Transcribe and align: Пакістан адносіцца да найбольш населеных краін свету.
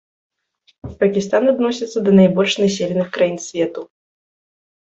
Пакістан 1.03 1.43
адносіцца 1.53 1.97
да 2.07 2.11
найбольш 2.21 2.57
населеных 2.65 3.07
краін 3.19 3.37
свету. 3.47 3.81